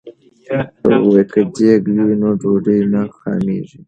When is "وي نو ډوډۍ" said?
1.95-2.79